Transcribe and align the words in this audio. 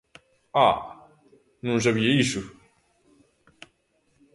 Ah, 0.67 0.77
non 1.67 1.83
sabía 1.85 2.17
iso! 2.25 2.41